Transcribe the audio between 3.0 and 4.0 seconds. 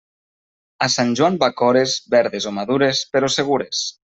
però segures.